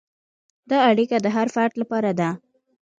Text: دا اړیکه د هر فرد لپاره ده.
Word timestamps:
دا 0.69 0.77
اړیکه 0.89 1.17
د 1.21 1.27
هر 1.35 1.47
فرد 1.55 1.73
لپاره 1.81 2.09
ده. 2.19 2.29